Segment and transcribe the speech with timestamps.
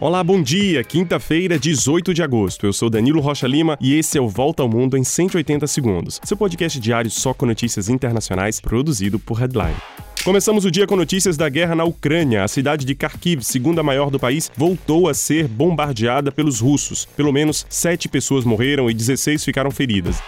[0.00, 0.82] Olá, bom dia!
[0.82, 2.66] Quinta-feira, 18 de agosto.
[2.66, 6.20] Eu sou Danilo Rocha Lima e esse é o Volta ao Mundo em 180 Segundos,
[6.24, 9.76] seu podcast diário só com notícias internacionais produzido por Headline.
[10.24, 12.42] Começamos o dia com notícias da guerra na Ucrânia.
[12.42, 17.06] A cidade de Kharkiv, segunda maior do país, voltou a ser bombardeada pelos russos.
[17.16, 20.20] Pelo menos sete pessoas morreram e 16 ficaram feridas.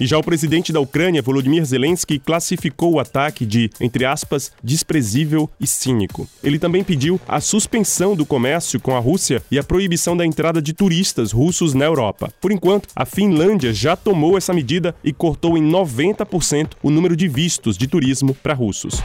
[0.00, 5.50] E já o presidente da Ucrânia, Volodymyr Zelensky, classificou o ataque de, entre aspas, desprezível
[5.60, 6.28] e cínico.
[6.42, 10.62] Ele também pediu a suspensão do comércio com a Rússia e a proibição da entrada
[10.62, 12.32] de turistas russos na Europa.
[12.40, 17.26] Por enquanto, a Finlândia já tomou essa medida e cortou em 90% o número de
[17.26, 19.02] vistos de turismo para russos.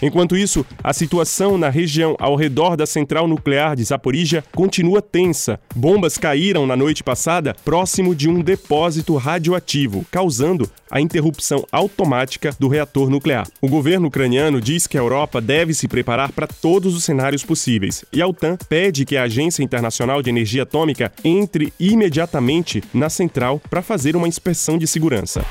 [0.00, 5.58] Enquanto isso, a situação na região ao redor da central nuclear de Zaporizhia continua tensa.
[5.74, 12.68] Bombas caíram na noite passada próximo de um depósito radioativo, causando a interrupção automática do
[12.68, 13.46] reator nuclear.
[13.60, 18.04] O governo ucraniano diz que a Europa deve se preparar para todos os cenários possíveis,
[18.12, 23.60] e a OTAN pede que a Agência Internacional de Energia Atômica entre imediatamente na central
[23.68, 25.44] para fazer uma inspeção de segurança.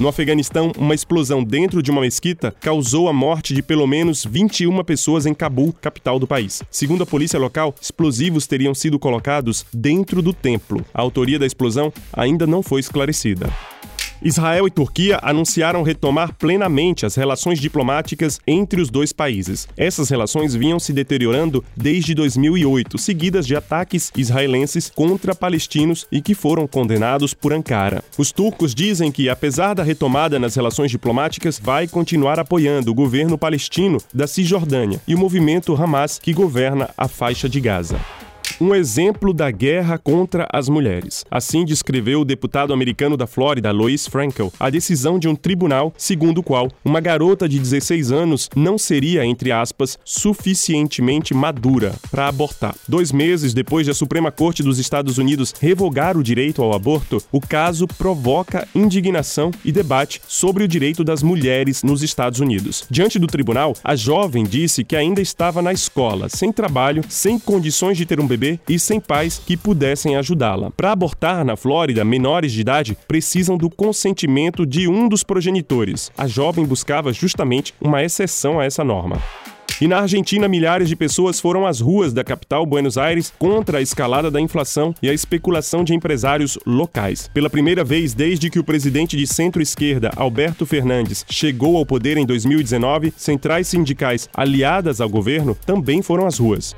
[0.00, 4.82] No Afeganistão, uma explosão dentro de uma mesquita causou a morte de pelo menos 21
[4.84, 6.62] pessoas em Cabul, capital do país.
[6.70, 10.84] Segundo a polícia local, explosivos teriam sido colocados dentro do templo.
[10.92, 13.50] A autoria da explosão ainda não foi esclarecida.
[14.24, 19.66] Israel e Turquia anunciaram retomar plenamente as relações diplomáticas entre os dois países.
[19.76, 26.34] Essas relações vinham se deteriorando desde 2008, seguidas de ataques israelenses contra palestinos e que
[26.34, 28.04] foram condenados por Ankara.
[28.16, 33.36] Os turcos dizem que, apesar da retomada nas relações diplomáticas, vai continuar apoiando o governo
[33.36, 38.00] palestino da Cisjordânia e o movimento Hamas que governa a faixa de Gaza
[38.62, 41.24] um exemplo da guerra contra as mulheres.
[41.28, 46.38] Assim descreveu o deputado americano da Flórida, Lois Frankel, a decisão de um tribunal segundo
[46.38, 52.76] o qual uma garota de 16 anos não seria, entre aspas, suficientemente madura para abortar.
[52.86, 57.20] Dois meses depois de a Suprema Corte dos Estados Unidos revogar o direito ao aborto,
[57.32, 62.84] o caso provoca indignação e debate sobre o direito das mulheres nos Estados Unidos.
[62.88, 67.98] Diante do tribunal, a jovem disse que ainda estava na escola, sem trabalho, sem condições
[67.98, 70.70] de ter um bebê e sem pais que pudessem ajudá-la.
[70.70, 76.10] Para abortar na Flórida, menores de idade precisam do consentimento de um dos progenitores.
[76.16, 79.20] A jovem buscava justamente uma exceção a essa norma.
[79.82, 83.82] E na Argentina, milhares de pessoas foram às ruas da capital, Buenos Aires, contra a
[83.82, 87.28] escalada da inflação e a especulação de empresários locais.
[87.34, 92.24] Pela primeira vez desde que o presidente de centro-esquerda, Alberto Fernandes, chegou ao poder em
[92.24, 96.76] 2019, centrais sindicais aliadas ao governo também foram às ruas.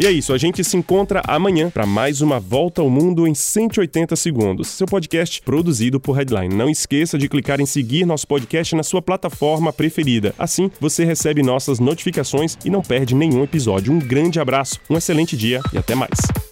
[0.00, 3.34] E é isso, a gente se encontra amanhã para mais uma volta ao mundo em
[3.34, 4.68] 180 segundos.
[4.68, 6.54] Seu podcast produzido por Headline.
[6.54, 10.34] Não esqueça de clicar em seguir nosso podcast na sua plataforma preferida.
[10.38, 13.92] Assim, você recebe nossas notificações e não perde nenhum episódio.
[13.92, 16.49] Um grande abraço, um excelente dia e até mais.